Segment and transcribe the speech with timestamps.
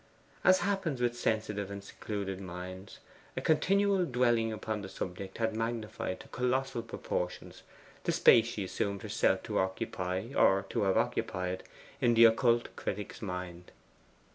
[0.43, 2.97] As happens with sensitive and secluded minds,
[3.37, 7.61] a continual dwelling upon the subject had magnified to colossal proportions
[8.05, 11.63] the space she assumed herself to occupy or to have occupied
[12.01, 13.71] in the occult critic's mind.